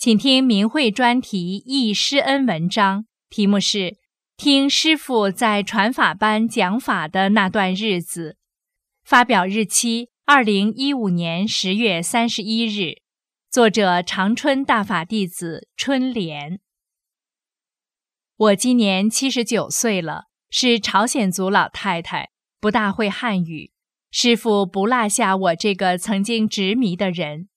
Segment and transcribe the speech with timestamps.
[0.00, 3.78] 请听明慧专题《易师恩》文章，题目是
[4.34, 8.30] 《听师傅在传法班讲法的那段日子》，
[9.04, 13.02] 发表日期二零一五年十月三十一日，
[13.50, 16.60] 作者长春大法弟子春莲。
[18.36, 23.72] 我今年七十九岁了，是朝鲜族老太太，不大会汉语。
[24.10, 27.50] 师傅不落下我这个曾经执迷的人。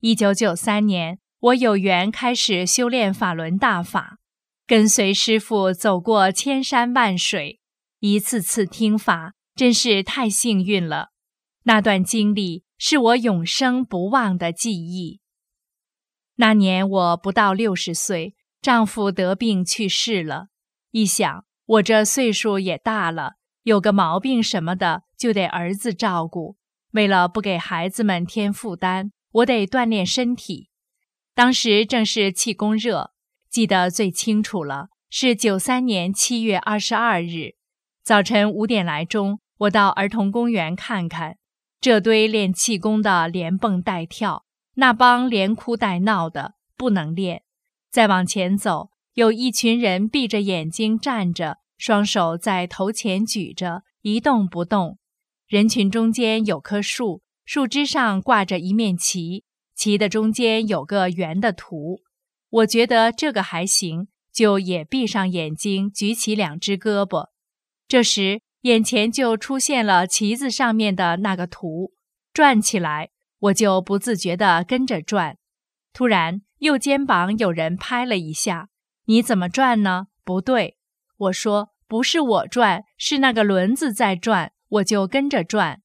[0.00, 1.20] 一九九三年。
[1.40, 4.18] 我有缘开始修炼法轮大法，
[4.66, 7.60] 跟随师傅走过千山万水，
[8.00, 11.10] 一次次听法，真是太幸运了。
[11.62, 15.20] 那段经历是我永生不忘的记忆。
[16.36, 20.48] 那年我不到六十岁，丈夫得病去世了。
[20.90, 26.56] 一想，我这岁数也大了，有个毛病什么的，就得儿子照顾。
[26.90, 30.70] 为了不给孩子们添负担，我得锻炼身体。
[31.38, 33.12] 当时正是气功热，
[33.48, 37.54] 记得最清楚了，是九三年七月二十二日
[38.02, 41.38] 早晨五点来钟，我到儿童公园看看，
[41.80, 47.44] 这堆练气功的连蹦带跳，那帮连哭带闹的不能练。
[47.88, 54.98] 再往前走，有一群人闭着眼睛站着，双手在头前举着，一动不动。
[55.46, 59.44] 人群中间有棵树，树枝上挂着一面旗。
[59.78, 62.00] 旗的中间有个圆的图，
[62.50, 67.28] 我觉得这个还行，就也闭上眼睛，举起两只胳膊。
[67.86, 71.92] 这时眼前就出现了旗子上面的那个图，
[72.32, 75.38] 转起来，我就不自觉地跟着转。
[75.92, 78.70] 突然右肩膀有人拍了一下
[79.06, 80.08] ：“你怎么转呢？
[80.24, 80.76] 不对。”
[81.16, 85.82] 我说：“不是我转，是那个轮子在转。”我就跟着转，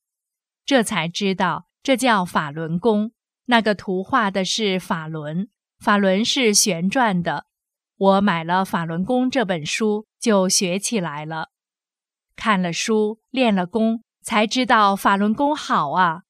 [0.65, 3.11] 这才知道这叫法轮功。
[3.45, 5.49] 那个图画的是法轮，
[5.79, 7.45] 法轮是旋转的。
[7.97, 11.49] 我买了《法轮功》这本书，就学起来了。
[12.35, 16.23] 看了书，练了功，才知道法轮功好啊！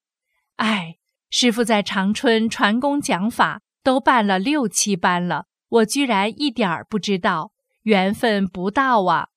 [0.56, 0.96] 哎，
[1.30, 7.52] 师傅在长春传功讲法，都办了六七班了，我居然一点儿不知道，
[7.82, 9.28] 缘分不到啊！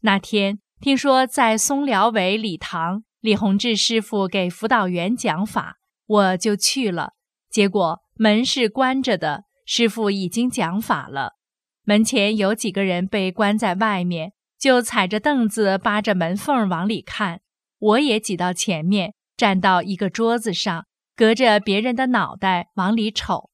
[0.00, 5.78] 那天听说在松辽尾礼堂，李洪志师傅给辅导员讲法。
[6.06, 7.14] 我就去了，
[7.48, 11.32] 结果门是关着的，师傅已经讲法了。
[11.84, 17.40] 门前有几个人被关在外面，就踩着凳子扒着门缝往里看。
[17.78, 23.50] 我也挤到前面，站到一个桌子上，隔着别人的脑袋往里瞅。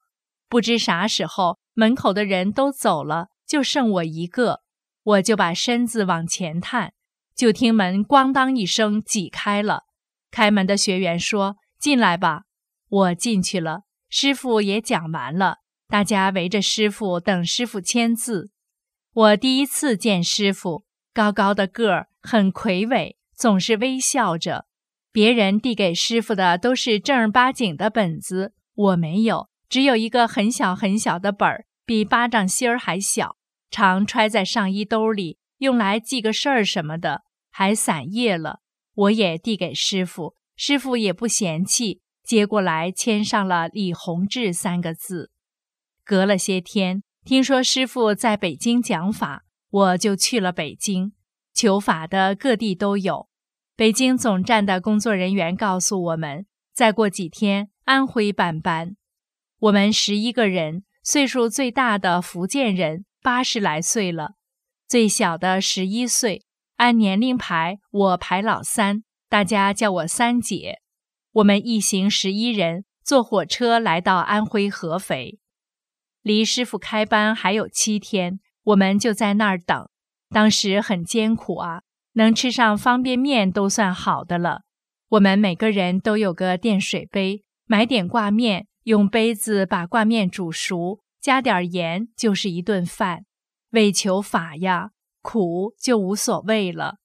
[0.48, 4.62] 不知啥时候门口的人都走了，就剩我一个，
[5.04, 6.92] 我就把身子往前探，
[7.36, 9.84] 就听门咣当一声挤开了。
[10.32, 11.56] 开门的学员说。
[11.80, 12.42] 进来吧，
[12.88, 13.84] 我进去了。
[14.10, 18.50] 师傅也讲完了，大家围着师傅等师傅签字。
[19.14, 24.66] 我第一次见师傅，高高的个儿，很魁伟，总是微笑着。
[25.10, 33.36] 别人递给师傅的都是正儿八经的本子，我没有，只有一个很小很小的本儿，比巴掌心儿还小，
[33.70, 38.60] 常揣在上衣兜里，用来记个事儿什么的，还散页了。
[38.94, 40.34] 我也递给师傅。
[40.62, 45.30] 师傅也不嫌弃，接过来签上了“李洪志”三个字。
[46.04, 51.14] 隔了些天，听说师傅在北京讲法，我就去了北京。
[51.54, 53.30] 求法的各地都有。
[53.74, 58.96] 北京总站的工作人员告诉我们，再过几天安徽办班。
[59.60, 64.34] 我们十一个人，岁数最大的福建人八十来岁了，
[64.86, 66.44] 最小的十一岁。
[66.76, 69.04] 按年龄排，我排老三。
[69.30, 70.80] 大家叫我三姐。
[71.34, 75.38] 我们一行十一人坐火车来到安徽合肥，
[76.20, 79.88] 离师傅开班还有七天，我们就在那儿等。
[80.30, 81.82] 当时很艰苦啊，
[82.14, 84.62] 能吃上方便面都算好的了。
[85.10, 93.26] 我们每个人都有个电水杯，买点挂面，用杯子把挂面煮熟，加点盐就是一顿饭。
[93.70, 94.90] 为求法呀，
[95.22, 96.96] 苦就无所谓了。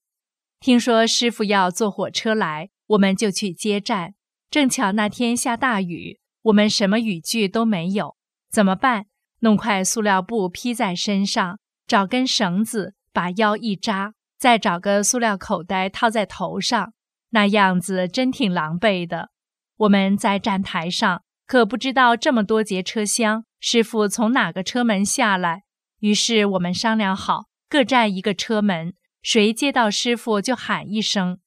[0.59, 4.15] 听说师傅要坐火车来，我们就去接站。
[4.49, 8.15] 正巧那天下大雨，我们什么雨具都没有，
[8.49, 9.05] 怎么办？
[9.39, 16.93] 弄块塑料布披在身上，找根绳子把腰一扎，再找个塑料口袋套在头上，
[17.31, 19.29] 那样子真挺狼狈的。
[19.77, 25.63] 我们在站台上，可不知道这么多节车厢，师傅从哪个车门下来。
[25.99, 28.93] 于是我们商量好，各站一个车门，
[29.25, 31.39] 谁接到师傅就喊一声。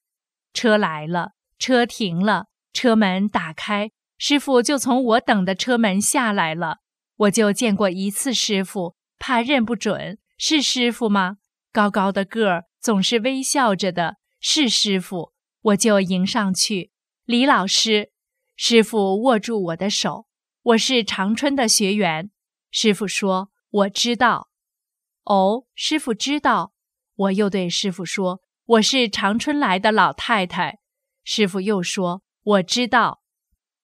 [0.53, 6.79] 车来了，车停了，车门打开，师傅就从我等的车门下来了。
[7.19, 11.37] 我就见过一次师傅，怕认不准是师傅吗？
[11.71, 15.33] 高高的个儿，总是微笑着的，是师傅，
[15.63, 16.91] 我就迎上去。
[17.27, 18.11] 李老师，
[18.57, 20.27] 师傅握住我的手，
[20.63, 22.33] 我是长春的学员。
[22.73, 24.49] 师傅说：“我知道。”
[25.23, 26.73] 哦，师傅知道。
[27.19, 30.79] 我又对师傅说：“我是长春来的老太太。”
[31.23, 33.21] 师傅又说：“我知道。”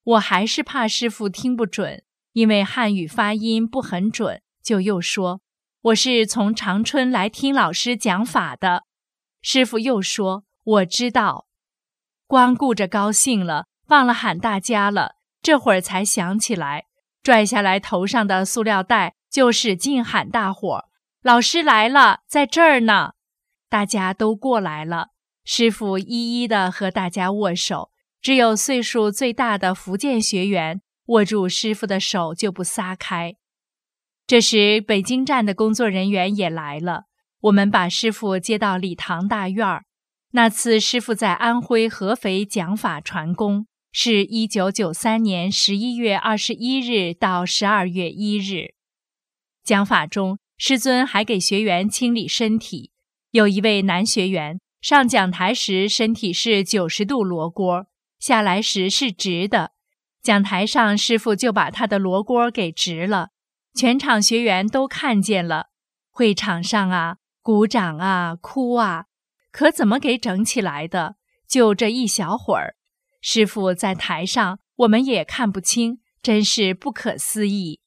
[0.03, 2.03] 我还是怕师傅听不准。
[2.33, 5.39] 因为汉语发音不很准，就又说
[5.83, 8.83] 我是从长春来听老师讲法的。
[9.41, 11.47] 师傅又说我知道，
[12.27, 15.15] 光顾着高兴了，忘了喊大家了。
[15.41, 16.87] 这会儿才想起来，
[17.23, 20.85] 拽下来头上的塑料袋，就使劲喊大伙
[21.23, 23.13] ：“老师来了，在这儿呢！”
[23.75, 25.09] 大家都过来了，
[25.43, 27.89] 师傅一一的和大家握手，
[28.21, 30.79] 只有岁数最大的福建学员。
[31.07, 33.35] 握住师傅的手就不撒开。
[34.25, 37.03] 这时，北京站的工作人员也来了。
[37.41, 39.83] 我们把师傅接到礼堂大院儿。
[40.31, 48.73] 那次师傅在安徽合肥讲法传功，是一九九三年十一月二十一日到十二月一日。
[49.65, 52.93] 讲法中，师尊还给学员清理身体。
[53.35, 57.85] 有一位男学员上讲台时，身体是九十度罗锅，
[58.17, 59.73] 下来时是直的。
[60.23, 63.31] 讲台上，师傅就把他的罗锅给直了，
[63.73, 65.65] 全场学员都看见了。
[66.09, 69.07] 会场上啊，鼓掌啊，哭啊，
[69.51, 71.17] 可怎么给整起来的？
[71.45, 72.75] 就这一小会儿，
[73.19, 77.81] 师傅在台上，我们也看不清，真是不可思议。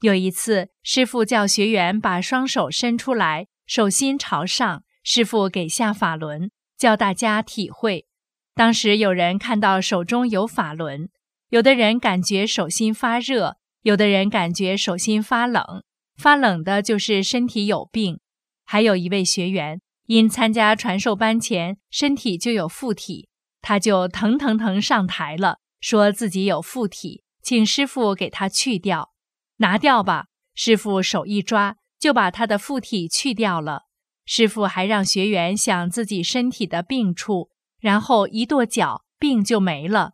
[0.00, 8.04] 有一次，师傅叫学员把双手伸出来，手心朝上，师傅给下法轮，教大家体会。
[8.52, 11.08] 当时有人看到手中有法轮。
[11.50, 15.84] 有的人感觉手心发热，有的人感觉手心发冷。
[16.16, 18.18] 发冷的就是身体有病。
[18.64, 23.28] 还有一位学员因参加传授班前身体就有附体，
[23.62, 29.12] 他就腾腾腾上台了，说自己有附体，请师傅给他去掉，
[29.58, 30.26] 拿掉吧。
[30.56, 33.82] 师傅手一抓，就把他的附体去掉了。
[34.24, 40.12] 师傅还让学员想自己身体的病处，然后一跺脚，病就没了。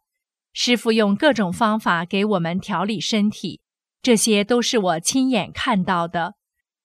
[0.53, 3.61] 师傅用各种方法给我们调理身体，
[4.03, 6.35] 这些都是我亲眼看到的。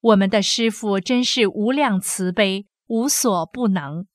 [0.02, 4.08] 我们的师傅真是无量慈悲，无所不能。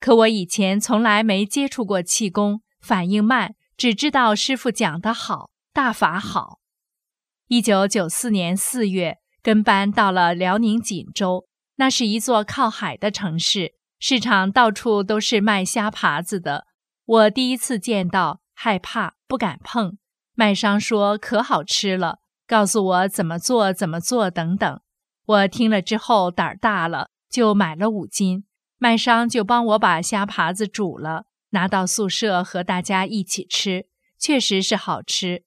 [0.00, 6.60] 可我以前从来没接触过气功，反应慢，只知道师傅讲得好，大法好。
[7.48, 16.66] 一九九四年四月，跟班到了辽宁锦州，那是一座靠海的城市，市场到处都是卖虾爬子的。
[17.06, 18.42] 我第一次见到。
[18.52, 19.96] 害怕不敢碰，
[20.34, 24.80] 卖商说可好吃了，告诉我怎么做怎么做等等。
[25.24, 28.44] 我听了之后胆儿大了，就买了五斤。
[28.76, 33.86] 卖商就帮我把虾爬子煮了，拿到宿舍和大家一起吃，
[34.18, 35.44] 确实是好吃。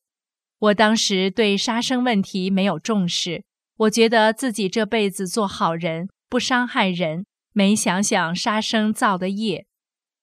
[0.57, 3.43] 我当时对杀生问题没有重视，
[3.77, 9.65] 我觉得自己这辈子做好人，不伤害人，没想想杀生造的业。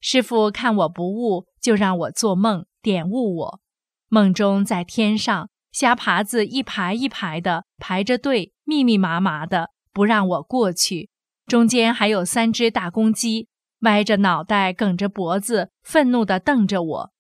[0.01, 2.65] 师傅看我不悟，就让我做梦。
[2.81, 3.61] 点悟我，
[4.09, 11.11] 梦中在天上，虾爬子一排一排的排着队，密密麻麻的，不让我过去。
[11.47, 13.49] 中间还有三只大公鸡，
[13.81, 17.13] 歪着脑袋，梗着脖子，愤怒地瞪着我。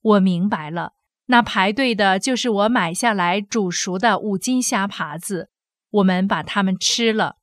[0.00, 0.94] 我明白了，
[1.26, 5.50] 那排队的就是我买下来煮熟的五斤虾爬子。
[5.92, 7.36] 我们把它们吃了。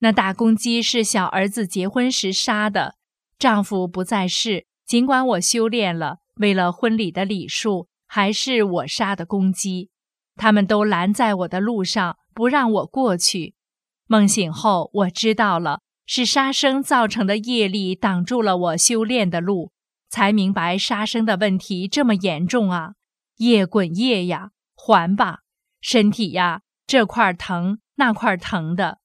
[0.00, 2.96] 那大公鸡是小儿子结婚时杀的，
[3.38, 6.18] 丈夫不在世，尽管我修炼了。
[6.36, 9.88] 为了婚礼的礼数，还是我杀的公鸡，
[10.34, 13.54] 他们都拦在我的路上，不让我过去。
[14.06, 19.72] 梦醒后，我知道了，是杀生造成的业力挡住了我修炼的路，
[20.10, 22.92] 才明白杀生的问题这么严重啊！
[23.38, 25.40] 业滚业呀，还吧，
[25.80, 28.98] 身体呀，这块疼那块疼的。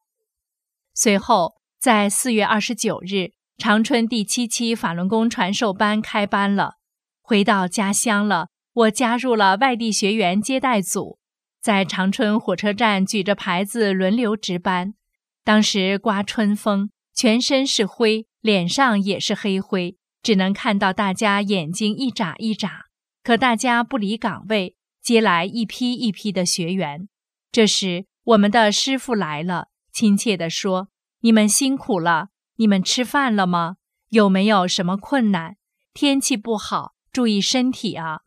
[0.93, 3.31] 随后，在四月二十九日。
[3.57, 6.77] 长春第七期法轮功传授班开班了，
[7.21, 8.47] 回到家乡了。
[8.73, 11.19] 我加入了外地学员接待组，
[11.61, 14.95] 在长春火车站举着牌子轮流值班。
[15.43, 22.85] 当时刮春风，全身是灰，脸上也是黑灰，只能看到大家眼睛一眨一眨。
[23.21, 27.07] 可大家不离岗位，接来一批一批的学员。
[27.51, 30.89] 这时，我们的师傅来了，亲切地说
[31.21, 33.77] ：“你们辛苦了。”你们吃饭了吗？
[34.09, 35.55] 有没有什么困难？
[35.95, 38.19] 天气不好，注意身体啊！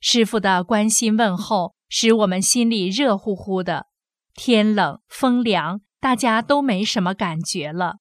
[0.00, 3.86] 师傅的关心问候使我们心里热乎乎的。
[4.34, 7.98] 天冷风凉，大家都没什么感觉了。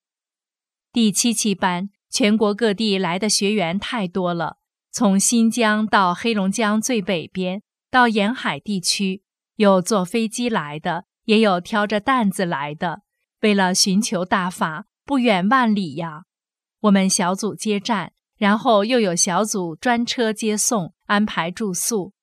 [0.91, 4.57] 第七期班，全国各地来的学员太多了，
[4.91, 7.61] 从新疆到黑龙江最北边，
[7.91, 9.21] 到沿海地区，
[9.59, 13.01] 有坐飞机来的，也有挑着担子来的，
[13.41, 14.85] 为了寻求大法。
[15.03, 16.23] 不远万里呀！
[16.81, 22.13] 我们小组接站，然后又有小组专车接送，安排住宿。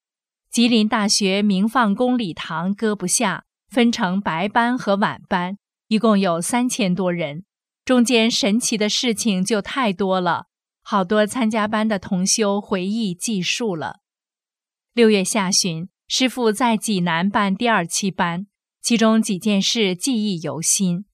[0.50, 7.44] 吉林大学明放宫礼堂搁不下，分成白班和晚班，一共有三千多人。
[7.84, 10.46] 中间神奇的事情就太多了，
[10.80, 13.96] 好多参加班的同修回忆记述了。
[14.94, 18.46] 六月下旬，师傅在济南办第二期班，
[18.80, 21.04] 其中几件事记忆犹新。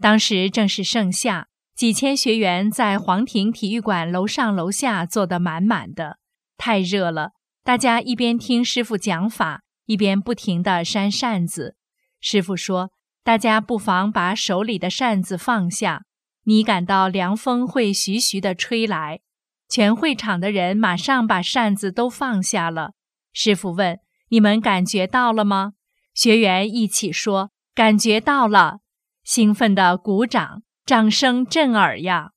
[0.00, 6.18] 当时正是盛夏，几千学员在黄庭体育馆楼上楼下坐得满满的，
[6.56, 7.32] 太热了。
[7.62, 11.76] 大家一边听师傅讲法，一边不停地扇扇子。
[12.18, 16.04] 师傅说：“大家不妨把手里的扇子放下，
[16.44, 19.20] 你感到凉风会徐徐地吹来。”
[19.68, 22.92] 全会场的人马上把扇子都放下了。
[23.32, 23.98] 师傅问
[24.34, 25.74] ：“你们感觉到了吗？”
[26.12, 28.80] 学员一起说：“感觉到了。”
[29.22, 32.32] 兴奋的鼓掌，掌声震耳呀！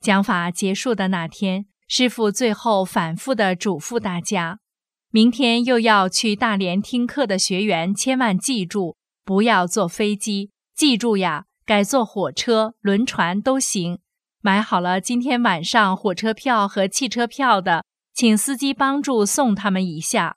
[0.00, 4.60] 讲法结束的那天，师傅最后反复的嘱咐大家：
[5.10, 13.98] 明天又要去大连听课的学员，千万记住，不要坐飞机，记住呀，改坐火车、轮船都行。
[14.40, 17.84] 买好了今天晚上火车票和汽车票的，
[18.14, 20.36] 请司机帮助送他们一下。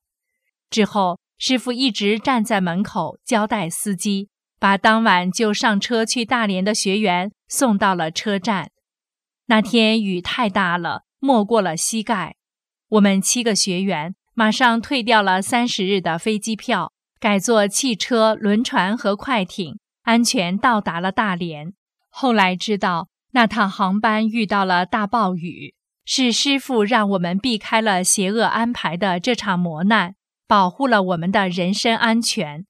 [0.69, 4.29] 之后，师傅一直站在门口交代司机。
[4.59, 8.71] 把当晚就上车去大连的学员送到了车站。
[9.45, 12.37] 那天雨太大了，没过了膝盖。
[12.89, 21.73] 我们七个学员马上退掉了三十日的飞机票，改坐汽车、轮船和快艇，安全到达了大连。
[22.09, 30.15] 后来知道，那趟航班遇到了大暴雨，是师傅让我们避开了邪恶安排的这场磨难，
[30.47, 32.65] 保护了我们的人身安全。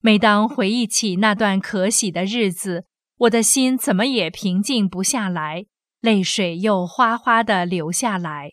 [0.00, 2.86] 每当回忆起那段可喜的日子，
[3.18, 5.66] 我的心怎么也平静不下来，
[6.00, 8.52] 泪水又哗哗地流下来。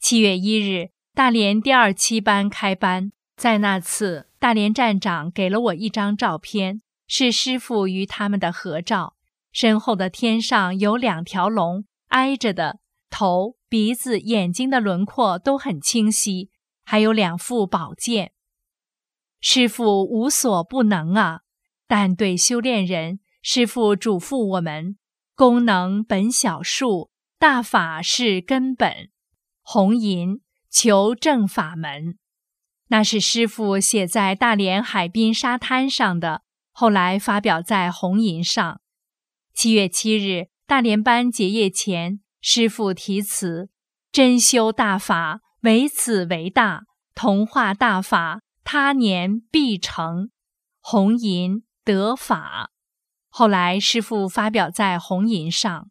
[0.00, 9.16] 七月一日，大连第二期班开班，在那次，大连站长给了我一张照片，是师傅与他们的合照。
[9.52, 12.78] 身后的天上有两条龙挨着的，
[13.10, 16.50] 头、鼻子、眼睛的轮廓都很清晰，
[16.90, 18.32] 还有两副宝剑。
[19.42, 21.42] 师傅无所不能啊，
[21.86, 24.96] 但对修炼人，师傅嘱咐我们：
[25.34, 29.10] 功能本小数，大法是根本。
[29.60, 30.40] 红银
[30.70, 32.16] 求正法门，
[32.86, 36.40] 那是师傅写在大连海滨沙滩上的，
[36.72, 38.80] 后来发表在红银上。
[39.52, 43.68] 七月七日，大连班结业前，师傅题词：
[44.10, 46.84] 真修大法，唯此为大，
[47.14, 48.40] 同化大法。
[48.70, 50.28] 他年必成
[50.78, 52.68] 红银得法，
[53.30, 55.88] 后来师傅发表在红银上。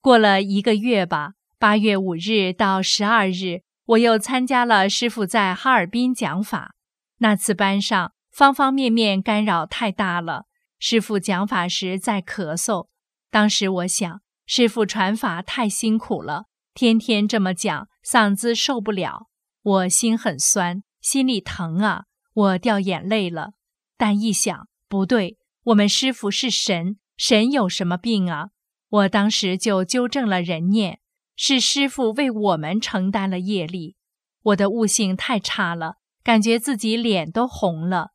[0.00, 6.76] 过了一个月吧，八月五日到十二日，我又参加了师傅在哈尔滨讲法。
[7.18, 10.44] 那次班上方方面面干扰太大了，
[10.78, 12.86] 师傅讲法时在咳嗽。
[13.28, 19.28] 当时我想，师傅传法太辛苦了，天天这么讲，嗓子受不了。
[19.62, 20.82] 我心很酸。
[21.00, 23.52] 心里疼啊，我掉眼泪了。
[23.98, 28.48] 但一想，不对，我们师傅是神，神有什么病啊？
[28.88, 31.00] 我当时就纠正了人念，
[31.36, 33.96] 是师傅为我们承担了业力。
[34.44, 38.12] 我的悟性太差了，感觉自己脸都红了。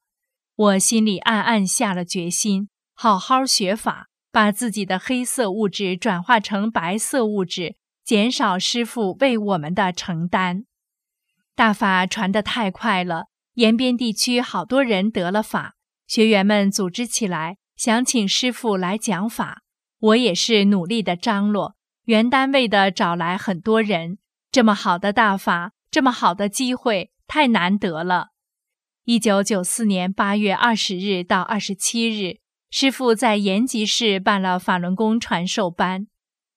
[0.56, 7.76] 我心里暗暗下了决心，好好学法，把自己的黑色物质转化成白色物质，
[8.10, 10.64] 减少师傅为我们的承担。
[11.56, 15.76] 大法传得太快了，延边地区好多人得了法，
[16.08, 19.62] 学员们组织起来，想请师傅来讲法。
[20.00, 21.76] 我也是努力的张罗，
[22.06, 24.18] 原单位的找来很多人，
[24.52, 28.30] 这么好的大法，这么好的机会，太难得了。
[29.04, 32.40] 一九九四年八月二十日到二十七日，
[32.72, 36.08] 师傅在延吉市办了法轮功传授班。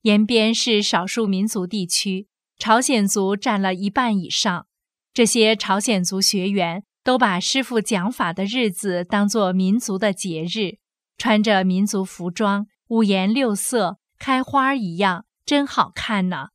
[0.03, 2.29] 延边是少数民族地区，
[2.59, 4.67] 朝鲜族占了一半以上。
[5.15, 10.79] 这些朝鲜族学员都把师傅讲法的日子当作民族的节日，
[11.17, 12.67] 穿着民族服装。
[12.89, 16.49] 五颜六色，开花一样，真好看呢。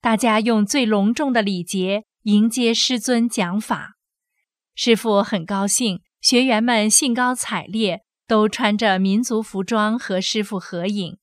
[0.00, 3.94] 大家用最隆重的礼节迎接师尊讲法，
[4.76, 11.18] 师傅很高兴，学员们兴高采烈，都穿着民族服装和师傅合影。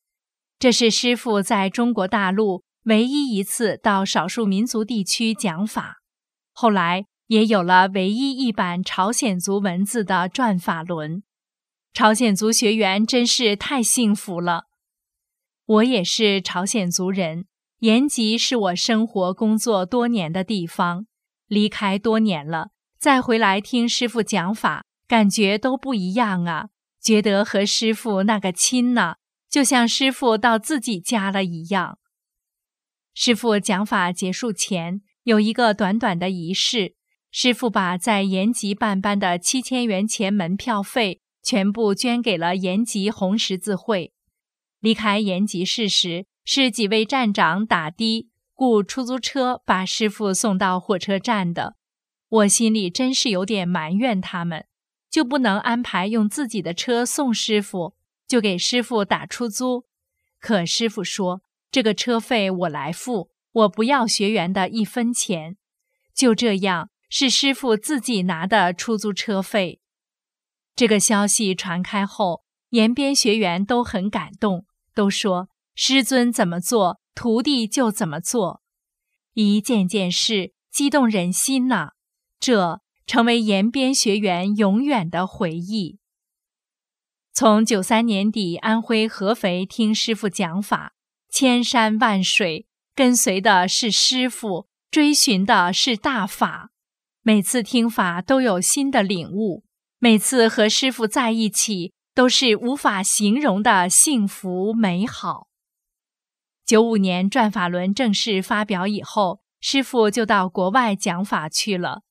[0.59, 5.99] 这是师傅在中国大陆唯一一次到少数民族地区讲法，
[6.51, 11.23] 后来也有了唯一一版朝鲜族文字的转法轮。
[11.93, 14.65] 朝鲜族学员真是太幸福了。
[15.65, 17.45] 我也是朝鲜族人，
[17.79, 21.05] 延吉是我生活工作多年的地方。
[21.47, 26.67] 离开多年了，再回来听师傅讲法，感觉都不一样啊！
[27.01, 29.15] 觉得和师傅那个亲呢，
[29.49, 31.97] 就像师傅到自己家了一样。
[33.13, 36.95] 师傅讲法结束前有一个短短的仪式，
[37.31, 41.21] 师傅把在延吉办班的七千元钱门票费。
[41.41, 44.13] 全部捐给了延吉红十字会。
[44.81, 51.77] 离开延吉市时，是几位站长打的雇出租车把师傅送到火车站的。
[52.27, 54.65] 我心里真是有点埋怨他们，
[55.09, 57.95] 就不能安排用自己的车送师傅，
[58.29, 59.85] 就给师傅打出租。
[60.39, 65.57] 可师傅说这个车费我来付，我不要学员的一分钱。
[66.13, 69.81] 就这样，是师傅自己拿的出租车费。
[70.75, 78.61] 这个消息传开后，延边学员都很感动，都说师尊怎么做，徒弟就怎么做，
[79.33, 81.93] 一件件事激动人心呐。
[82.39, 85.98] 这成为延边学员永远的回忆。
[87.39, 90.91] 从九三年底安徽合肥听师傅讲法，
[91.29, 96.71] 千山万水跟随的是师傅，追寻的是大法，
[97.21, 99.63] 每次听法都有新的领悟。
[99.99, 105.47] 每次和师傅在一起，都是无法形容的幸福美好。
[106.65, 112.01] 九五年转法轮正式发表以后，师傅就到国外讲法去了。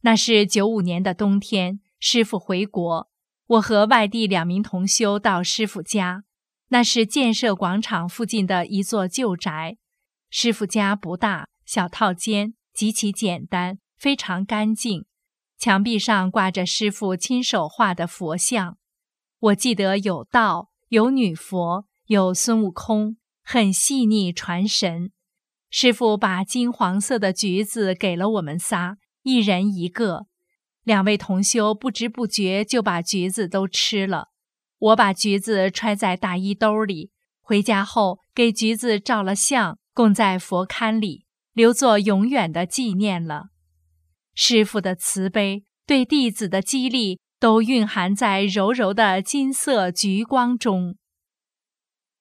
[0.00, 3.08] 那是九五年的冬天，师傅回国，
[3.48, 6.24] 我和外地两名同修到师傅家。
[6.70, 9.78] 那是建设广场附近的一座旧宅，
[10.28, 15.06] 师傅家不大，小套间，极其简单，非常干净。
[15.56, 18.76] 墙壁上挂着师傅亲手画的佛像，
[19.38, 25.10] 我记得有道，有女佛，有孙悟空，很细腻传神。
[25.70, 30.26] 师傅把金黄色的橘子给了我们仨，一人一个。
[30.88, 34.28] 两位同修不知不觉就把橘子都吃了。
[34.78, 37.10] 我把橘子揣在大衣兜里，
[37.42, 43.48] 回家后给橘子照了相，供在佛龛里，留作永远的纪念了。
[44.34, 50.96] 师傅的慈悲，对弟子的激励，都蕴含在柔柔的金色橘光中。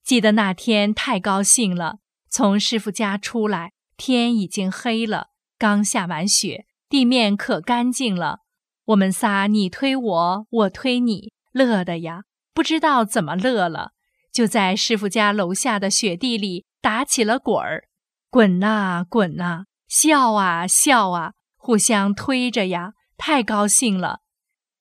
[0.03, 1.99] 记得那天太高兴了，
[2.30, 5.27] 从师傅家出来，天已经黑了，
[5.58, 8.39] 刚下完雪，地面可干净了。
[8.88, 12.23] 我们仨你推我，我推你，乐的呀，
[12.54, 13.91] 不知道怎么乐了，
[14.32, 17.84] 就在师傅家楼下的雪地里打起了滚儿，
[18.30, 21.34] 滚呐滚呐，笑啊笑啊。
[21.58, 24.21] 互相推着呀，太高兴了。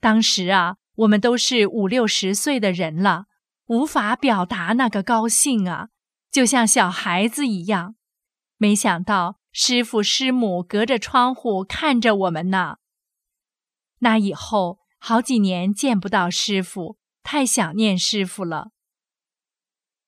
[0.01, 3.25] 当时啊，我们都是五六十岁的人了，
[3.67, 5.89] 无法表达那个高兴啊，
[6.31, 7.97] 就像小孩子一样。
[8.57, 12.77] 没想到师傅师母隔着窗户看着我们呢。
[14.01, 18.69] 那以后好几年见不到师傅，太想念师傅了。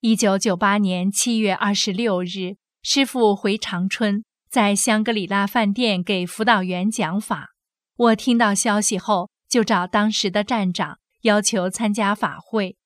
[0.01, 4.25] 一九九八年七月二十六日，师傅回长春。
[4.51, 7.51] 在香格里拉饭店给辅导员讲法，
[7.97, 12.79] 我听到消息后就找当时的站长要求参加法会。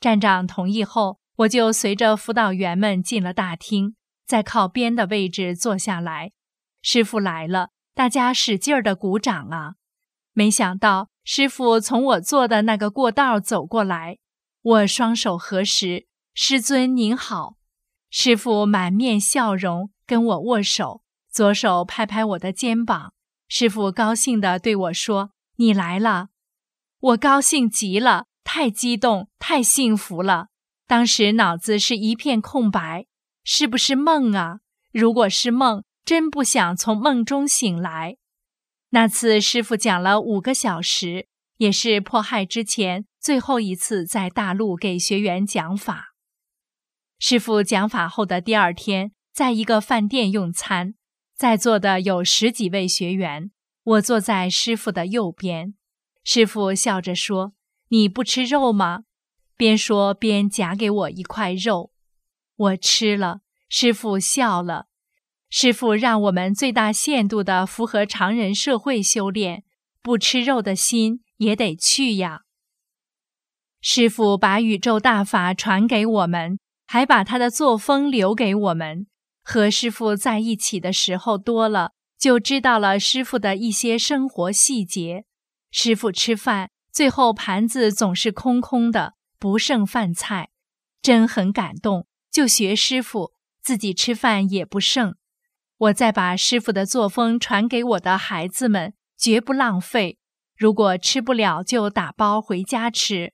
[0.00, 3.96] 站长同意后，我就随着辅导员们进了大厅，
[4.26, 6.32] 在靠边的位置坐下来。
[6.80, 9.74] 师傅来了，大家使劲儿的鼓掌啊！
[10.32, 14.18] 没想到师傅从我坐的那个过道走过来，
[14.62, 17.56] 我双手合十：“师尊您好。”
[18.10, 21.02] 师傅满面笑容跟我握手。
[21.30, 23.12] 左手拍拍我的肩膀，
[23.46, 26.30] 师傅高兴地对我说：“你来了。”
[26.98, 30.48] 我高兴极了，太激动，太幸福了。
[30.88, 33.06] 当时脑子是一片空白，
[33.44, 34.58] 是不是梦啊？
[34.92, 38.16] 如果是梦，真不想从梦中醒来。
[38.90, 46.14] 那次师傅讲了五个小时，也是迫害之前最后一次在大陆给学员讲法。
[47.18, 50.94] 师傅讲法后的第二天，在一个饭店用餐，
[51.36, 53.52] 在座的有十几位学员，
[53.84, 55.74] 我坐在师傅的右边。
[56.24, 57.52] 师傅笑着说
[57.88, 59.04] ：“你不吃肉吗？”
[59.56, 61.92] 边说边夹给我一块肉，
[62.56, 63.42] 我吃了。
[63.68, 64.86] 师傅笑了。
[65.50, 69.64] 师傅让我们最大限度地符合常人社会修炼，
[70.00, 72.42] 不吃肉的心也得去呀。
[73.80, 79.08] 师傅把宇宙大法传给我们，还把他的作风留给我们。
[79.42, 85.24] 和师傅在一起的时候多了，就知道了师傅的一些生活细节。
[85.72, 90.50] 师傅吃饭，最后盘子总是空空的，不剩饭菜，
[91.02, 92.06] 真很感动。
[92.30, 95.16] 就学师傅，自己吃饭也不剩。
[95.80, 100.18] 我再把师傅的作风传给我的孩子们，绝不浪费。
[100.54, 103.32] 如果吃不了，就打包回家吃。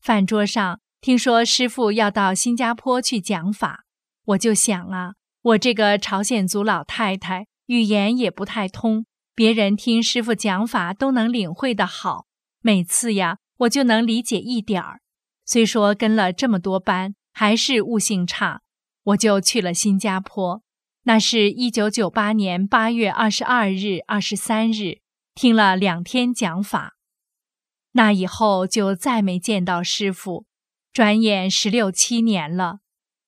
[0.00, 3.84] 饭桌上听说师傅要到新加坡去讲法，
[4.24, 5.12] 我就想啊，
[5.42, 12.26] 我这个朝鲜族老太太语言也不太通，别人听师傅讲法都能领会的好，
[12.62, 15.02] 每次呀我就能理解一点儿。
[15.44, 18.62] 虽说跟了这么多班，还是悟性差，
[19.04, 20.62] 我就去了新加坡。
[21.06, 25.00] 那是一九九八年八月二十二日、二十三日，
[25.34, 26.96] 听了两天讲法。
[27.92, 30.46] 那以后就再没见到师傅。
[30.92, 32.78] 转眼十六七年了，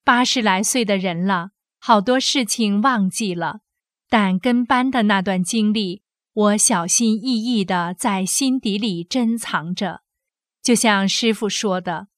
[0.05, 3.61] 八十来岁的人了，好多事情忘记了。
[4.09, 10.01] 但跟班的那段经历，我小心翼翼地在心底里珍藏着。
[10.63, 12.09] 就像师傅说的，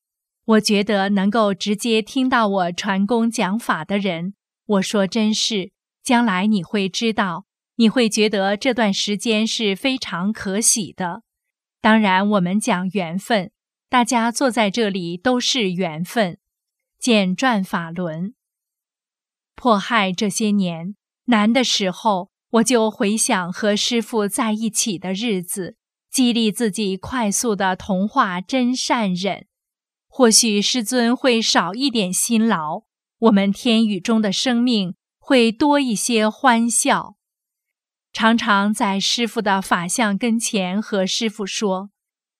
[0.44, 4.34] 我觉得能够直接听到我传功讲法的人。
[4.68, 11.22] 我说真是，将来你会知道，你会觉得这段时间是非常可喜的。
[11.80, 13.50] 当然，我们讲缘分，
[13.88, 16.38] 大家坐在这里都是缘分。
[16.98, 18.34] 见转法轮，
[19.54, 25.76] 迫害这些年难的时候，我就回想和师父在一起的日子，
[26.10, 29.46] 激励自己快速的同化真善忍。
[30.08, 32.87] 或许师尊会少一点辛劳。
[33.20, 37.16] 我们天宇中的生命会多一些欢笑，
[38.12, 41.90] 常常在师傅的法相跟前和师傅说：“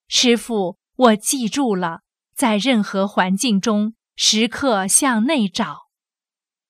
[0.07, 2.03] 师傅，我记住了，
[2.37, 5.89] 在任何环境中时刻向内找。”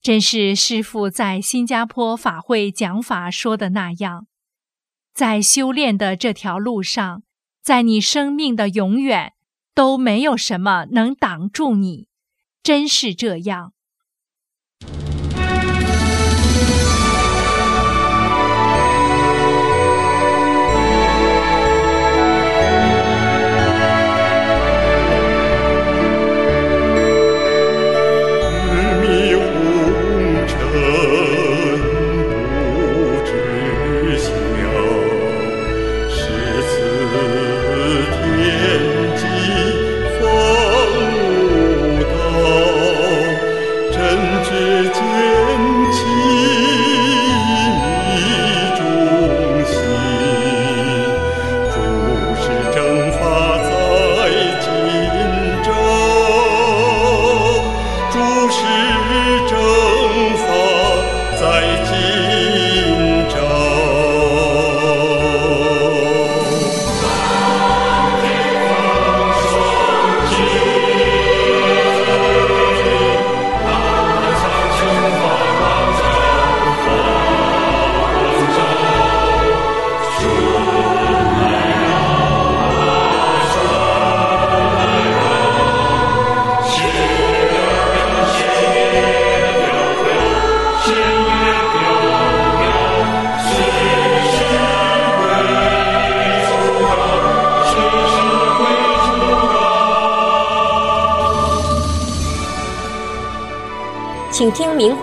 [0.00, 4.26] 真是师傅在新加坡法会讲法说的那样，
[5.12, 7.24] 在修炼的这条路上，
[7.60, 9.34] 在你生命的永远
[9.74, 12.08] 都没有什么能挡住你，
[12.62, 13.74] 真是这样。
[14.80, 15.17] 请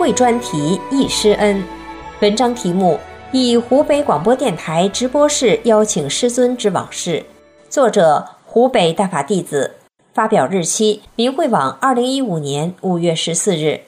[0.06, 1.56] 会专题《易师恩》，
[2.20, 2.96] 文章题目
[3.32, 7.24] 以湖北广播电台直播室邀请师尊之往事，
[7.68, 9.74] 作者湖北大法弟子，
[10.14, 13.80] 发表日期明慧网二零一五年五月十四日。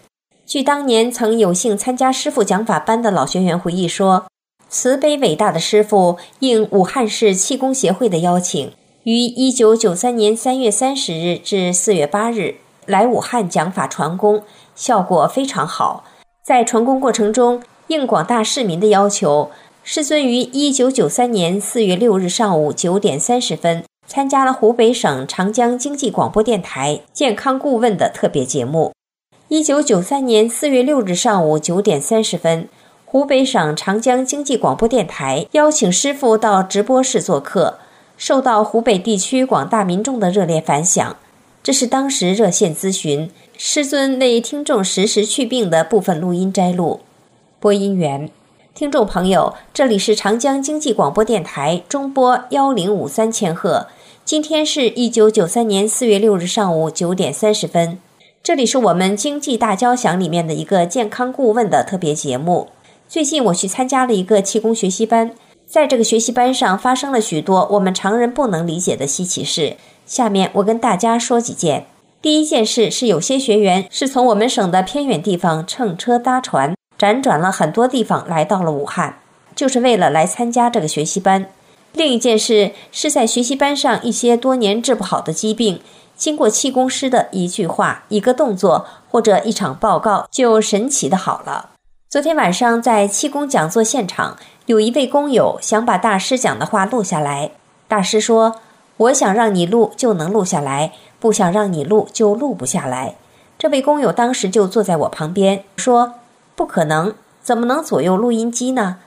[0.45, 4.27] 据当年曾有幸参加师傅讲法班的老学员回忆说，
[4.69, 8.73] 慈悲伟大的师傅应武汉市气功协会的邀请，
[9.05, 12.57] 于一九九三年三月三十日至四月八日。
[12.87, 14.43] 来武汉讲法传功，
[14.75, 16.05] 效果非常好。
[16.49, 19.51] 在传功过程中，应广大市民的要求，
[19.85, 28.95] 师尊于一九九三年四月六日上午九点三十分参加了湖北省长江经济广播电台健康顾问的特别节目。
[29.49, 32.67] 一九九三年四月六日上午九点三十分，
[33.05, 37.77] 湖北省长江经济广播电台邀请师傅到直播室做客。
[38.17, 41.15] 受到湖北地区广大民众的热烈反响，
[41.63, 47.01] 这是当时热线咨询师尊为听众实时祛病的部分录音摘录。
[47.59, 48.31] 播音员，
[48.73, 53.89] 听众朋友，这里是长江经济广播电台中波幺零五三千赫，
[54.25, 57.99] 今天是一九九三年四月六日上午九点三十分，
[58.45, 62.69] 这里是我们经济大交响里面的一个健康顾问的特别节目。
[63.09, 65.33] 最近我去参加了一个气功学习班。
[65.67, 69.77] 在这个学习班上发生了许多我们常人不能理解的稀奇事。
[70.07, 71.87] 下面我跟大家说几件。
[72.29, 79.21] 第一件事是，有些学员是从我们省的偏远地方乘车搭船，辗转了很多地方来到了武汉，
[79.57, 81.47] 就是为了来参加这个学习班。
[81.95, 85.81] 另一件事是在学习班上，一些多年治不好的疾病，
[86.17, 91.71] 经过气功师的一句话、一个动作或者一场报告，就神奇的好了。
[92.11, 94.37] 昨天晚上在气功讲座现场。
[94.67, 97.53] 有一位工友想把大师讲的话录下来，
[97.89, 98.57] 大师说
[98.99, 103.17] ：“我想让你录就能录下来，不想让你录就录不下来。”
[103.59, 106.15] 这位工友当时就坐在我旁边说
[106.55, 108.99] ：“不可能，怎么能左右录音机呢？”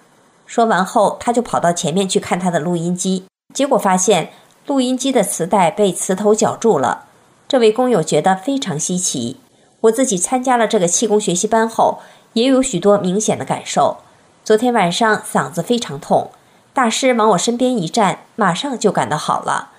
[0.45, 3.23] 说完后，他就跑到前面去看他的录音机，
[3.53, 4.33] 结果发现
[4.67, 7.05] 录音机的磁带被磁头绞住了。
[7.47, 9.37] 这位工友觉得非常稀奇。
[9.81, 11.99] 我自己参加了这个气功学习班后，
[12.33, 13.97] 也有许多明显的感受。
[14.43, 16.31] 昨天晚上嗓子非常痛，
[16.73, 19.69] 大师往我身边一站，马上就感到好了。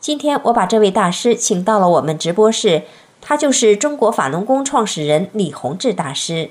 [0.00, 2.84] 今天我把这位大师请到了我们直播室，
[3.20, 6.48] 他就是中国法轮功创始人李洪志大师。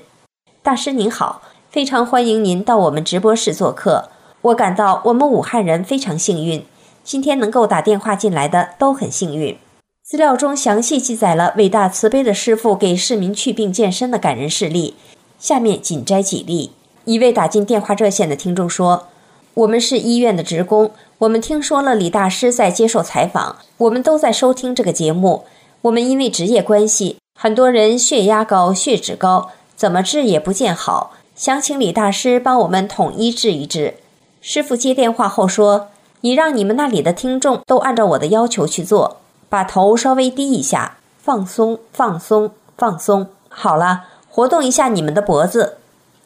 [0.62, 4.08] 大师您好，非常欢迎您到我们直播室做客。
[4.42, 6.64] 我感到我们武汉人非常幸运，
[7.02, 9.58] 今天能够打电话进来的都很幸运。
[10.04, 14.94] 资料中详细记载了伟大慈悲的师傅给市民去病健身的感人事例，
[15.40, 16.70] 下面仅摘几例。
[17.04, 19.08] 一位打进电话热线的听众说
[19.54, 25.44] ：“我们是医院的职工，我们听说了李大师在接受采访，我们都在收听这个节目。
[25.82, 33.96] 我们因为职业关系，很多人血压高、血脂高，怎么治也不见好，想请李大师帮我们统一治一治。”
[34.40, 35.88] 师傅接电话后说
[36.22, 39.18] ：“你让你们那里的听众都按照我的要求去做，
[39.50, 45.76] 把头稍微低一下，放松、放松、放松，好了，活动一下你们的脖子。”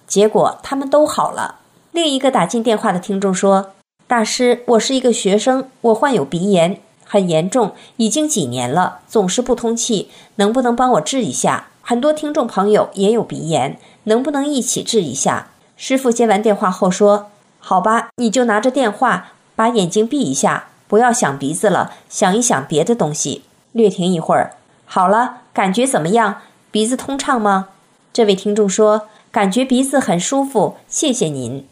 [0.06, 1.56] 结果他们都好了。
[1.90, 3.72] 另一个打进电话的听众说
[4.06, 15.48] ：“大师，我是一个学生，我患有鼻炎，很严重，已经几年了，总是不通气，能不能帮我治一下？”很多听众朋友也有鼻炎，能不能一起治一下？
[15.76, 26.42] 师傅接完电话后说：“好吧，你就拿着电话，把眼睛闭一下，不要想鼻子了，想一想别的东西。”略停一会儿，好了，感觉怎么样？
[26.70, 27.68] 鼻子通畅吗？
[28.12, 29.08] 这位听众说。
[29.32, 31.66] 感觉鼻子很舒服，谢谢您。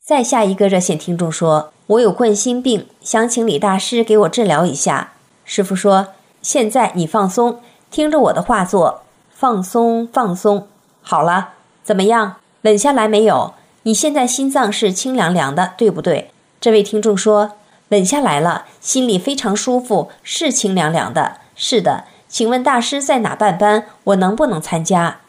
[0.00, 5.12] 再下一个热线听众说：“我有冠心病，想请李大师给我治疗一下。”
[5.44, 6.08] 师傅说
[6.42, 10.68] ：“现在你放松，听着我的话做，放松放松。
[11.00, 12.36] 好了，怎么样？
[12.62, 13.54] 稳下来没有？
[13.84, 17.52] 你现在心脏是清凉凉的，对不对？”这位听众说
[17.88, 23.86] ：“稳下来了，心里非常舒服，是清凉凉的。”是的，请问大师在哪办班？
[24.04, 25.20] 我能不能参加？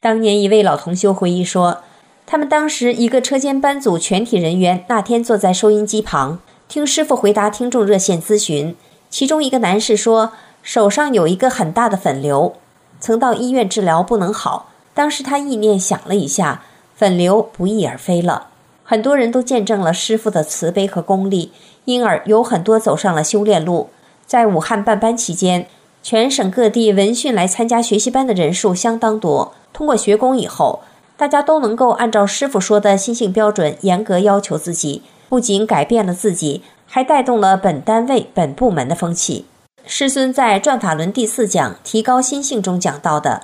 [0.00, 1.82] 当年一位老同修回忆说，
[2.26, 8.74] 他们当时一个车间班组全体人员那天坐在收音机旁，听师傅回答听众热线咨询。
[9.10, 10.32] 其中一个男士说，
[10.62, 12.54] 手上有一个很大的粉瘤，
[12.98, 14.70] 曾到医院治疗不能好。
[14.94, 16.62] 当时他意念想了一下，
[16.96, 18.48] 粉瘤不翼而飞了。
[18.82, 21.52] 很多人都见证了师傅的慈悲和功力，
[21.84, 23.90] 因而有很多走上了修炼路。
[24.26, 25.66] 在武汉办班期间，
[26.02, 29.54] 全省各地闻讯来参加学习班的人数相当多。
[29.72, 30.80] 通过学功以后，
[31.16, 39.46] 大家都能够按照师傅说的心性标准严格要求自己，不仅改变了自己，还带动了本单位、本部门的风气。
[39.86, 43.42] 师尊在《转法轮》第四讲“提高心性”中讲到的，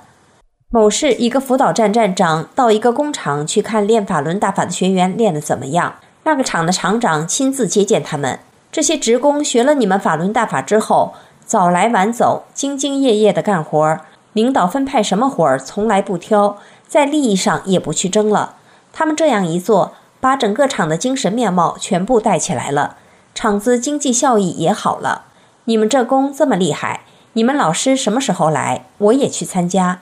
[0.69, 8.39] 某市一个辅导站站长到一个工厂去看练法轮大法的学员练得怎么样，那个厂的厂长亲自接见他们。
[8.71, 11.13] 这些职工学了你们法轮大法之后，
[11.45, 14.01] 早来晚走，兢兢业业地干活儿。
[14.33, 16.57] 领导分派什么活儿，从来不挑，
[16.91, 18.55] 在利益上也不去争了。
[18.91, 22.97] 他们这样一做，把整个厂的精神面貌全部带起来了，
[23.33, 25.27] 厂子经济效益也好了。
[25.63, 30.01] 你们这工这么厉害，你们老师什么时候来，我也去参加。”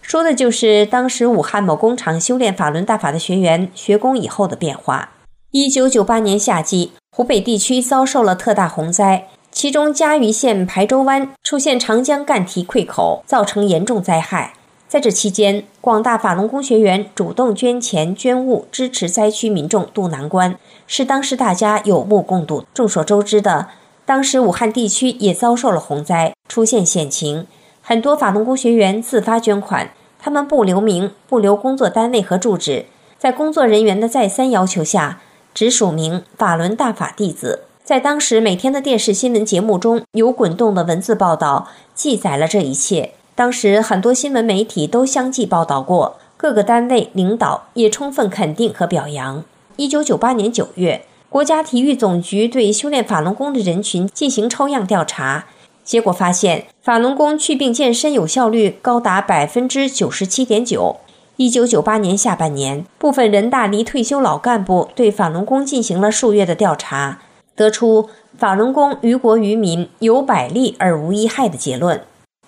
[0.00, 5.10] 说的就是当时武汉某工厂修炼法轮大法的学员学功以后的变化。
[5.50, 14.54] 一九九八年夏季，湖北地区遭受了特大洪灾，其中嘉鱼县排州湾出现长江干堤溃口，造成严重灾害。
[14.92, 22.66] 在这期间，广大法轮功学员主动捐钱捐物，支持灾区民众渡难关，是当时大家有目共睹。
[22.74, 23.68] 众所周知的，
[24.04, 27.46] 当时武汉地区也遭受了洪灾，出现险情，
[27.80, 32.84] 很多法轮功学员自发捐款，他们不留名，不留工作单位和住址，
[33.16, 35.22] 在工作人员的再三要求下。
[35.54, 43.14] 只署名法轮大法弟子，在当时每天的电视新闻节目中有滚动的文字报道，记载了这一切。
[43.34, 49.42] 当时很多新闻媒体都相继报道过，各个单位领导也充分肯定和表扬。
[49.76, 55.46] 一九九八年九月，国家体育总局对修炼法轮功的人群进行抽样调查，
[55.82, 60.96] 结果发现法轮功祛病健身有效率高达百分之九十七点九。
[61.36, 67.20] 一九九八年下半年，部分人大离退休老干部对法轮功进行了数月的调查，
[67.56, 72.02] 得出法轮功于国于民有百利而无一害的结论。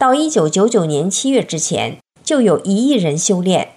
[0.05, 3.71] 到一九九九年七月之前，就有一亿人修炼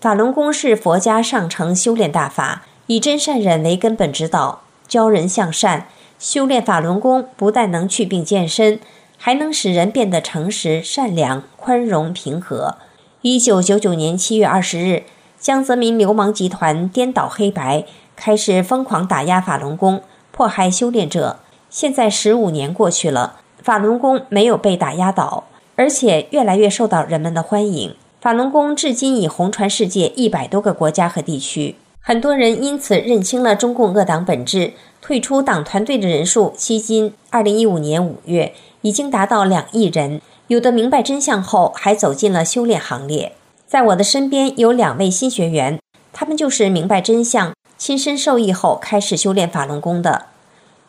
[0.00, 0.52] 法轮功。
[0.52, 5.88] 是佛家上乘修炼大法，以真善忍为根本指导，教人向善。
[6.20, 8.78] 修炼法轮功不但能去病健身，
[9.18, 12.76] 还能使人变得诚实、善良、宽容、平和。
[13.22, 15.02] 一九九九年七月二十日，
[15.40, 21.40] 江泽民流氓集团颠倒黑白，开始疯狂打压法轮功，迫害修炼者。
[21.68, 27.94] 现在十五年过去了，法轮功没有被打压倒，而且越来越受到人们的欢迎。
[28.20, 40.20] 法轮功至今已红传世界一百多个国家和地区，很多人因此认清了中共恶党本质，退出党团队的人数，迄今二零一五年五月已经达到两亿人。
[40.48, 43.32] 有的明白真相后，还走进了修炼行列。
[43.66, 45.80] 在我的身边有两位新学员，
[46.12, 50.26] 他们就是明白真相、亲身受益后开始修炼法轮功的。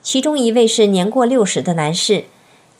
[0.01, 2.25] 其中一位是年过六十的男士，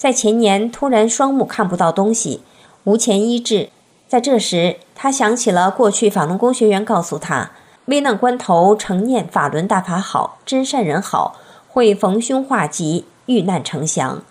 [0.03, 2.41] 在前年突然双目看不到东西，
[2.83, 3.69] 无钱医治。
[4.05, 7.51] 在这时，他想起了过去法轮功学员告诉他
[7.87, 11.37] ：“危难关头常念法轮大法好，真善人好，
[11.69, 14.21] 会逢凶化吉，遇难成祥。”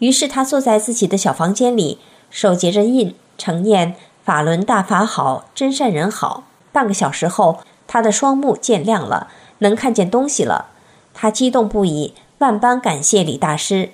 [0.00, 6.44] 于是他坐在自己的小房间里，手结着印，承念法轮大法好，真善人好。
[6.72, 9.28] 半个小时后，他的双目见亮了，
[9.60, 10.66] 能看见东西了。
[11.14, 13.92] 他激动不已，万般感谢李大师。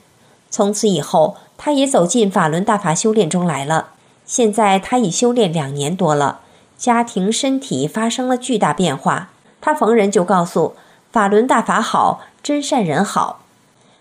[0.51, 3.91] 从此以后，他也走进法轮大法修炼中来了。
[4.25, 6.41] 现在他已修炼两年多了，
[6.77, 9.31] 家庭身体发生了巨大变化。
[9.61, 10.75] 他逢人就告诉
[11.11, 13.41] 法轮大法好，真善人好。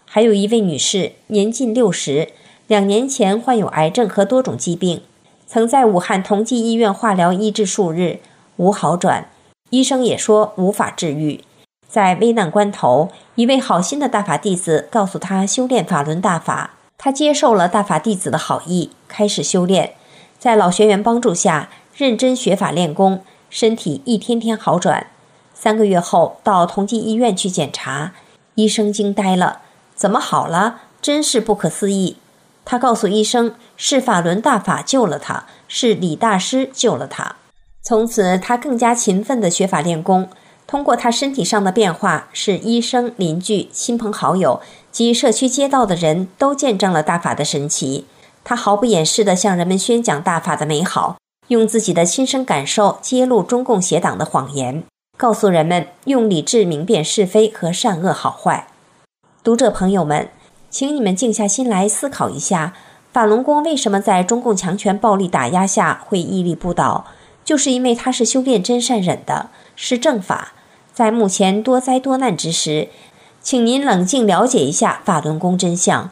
[0.05, 2.29] 还有一位女士，年近六十，
[2.67, 5.01] 两年前患有癌症和多种疾病，
[5.45, 8.19] 曾在武汉同济医院化疗医治数日，
[8.57, 9.29] 无好转，
[9.69, 11.41] 医生也说无法治愈。
[11.87, 19.93] 在危难关头，一位好心的大法弟子告诉他修炼法轮大法，他接受了大法弟子的好意，开始修炼。
[20.37, 25.07] 在老学员帮助下，认真学法练功，身体一天天好转。
[25.53, 28.11] 三个月后，到同济医院去检查，
[28.55, 29.61] 医生惊呆了。
[29.95, 30.81] 怎么好了？
[31.01, 32.17] 真是不可思议！
[32.65, 37.37] 他告诉医生，是法轮大法救了他，是李大师救了他。
[37.81, 40.29] 从此，他更加勤奋地学法练功。
[40.67, 44.59] 通过他身体上的变化，是医生、邻居、亲朋好友
[44.91, 48.05] 及社区街道的人都见证了大法的神奇。
[48.43, 54.83] 他毫不掩饰地向人们宣讲大法的美好，用自己的亲身感受揭露中共邪党的谎言，
[55.17, 58.67] 告诉人们用理智明辨是非和善恶好坏。
[59.41, 60.29] 读者朋友们，
[60.69, 62.73] 请你们静下心来思考一下：
[63.13, 67.05] 法轮功为什么在中共强权暴力打压下会屹立不倒？
[67.45, 70.51] 就是因为他是修炼真善忍的，是正法。
[70.97, 72.87] 在目前多灾多难之时，
[73.39, 76.09] 请您冷静了解一下法轮功真相。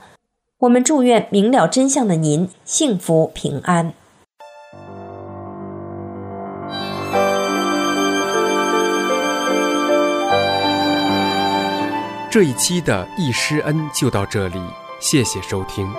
[0.59, 3.93] 我们祝愿明了真相的您幸福平安。
[12.29, 14.61] 这一期的易师恩就到这里，
[14.99, 15.91] 谢谢收听。